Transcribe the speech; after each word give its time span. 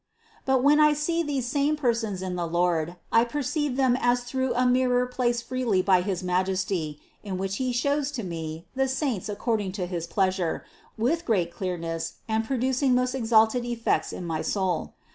23. 0.45 0.51
But 0.57 0.63
when 0.63 0.79
I 0.79 0.93
see 0.93 1.21
these 1.21 1.45
same 1.45 1.75
persons 1.75 2.23
in 2.23 2.35
the 2.35 2.47
Lord, 2.47 2.95
I 3.11 3.23
perceive 3.23 3.75
them 3.75 3.95
as 4.01 4.23
through 4.23 4.55
a 4.55 4.65
mirror 4.65 5.05
placed 5.05 5.43
freely 5.43 5.83
by 5.83 6.01
His 6.01 6.23
Majesty, 6.23 6.99
in 7.21 7.37
which 7.37 7.57
He 7.57 7.71
shows 7.71 8.09
to 8.13 8.23
me 8.23 8.65
the 8.75 8.87
saints 8.87 9.29
according 9.29 9.73
to 9.73 9.85
his 9.85 10.07
pleasure, 10.07 10.65
with 10.97 11.23
great 11.23 11.53
clearness 11.53 12.15
and 12.27 12.43
producing 12.43 12.95
most 12.95 13.13
exalted 13.13 13.63
effects 13.63 14.11
in 14.11 14.25
my 14.25 14.41
soul. 14.41 14.95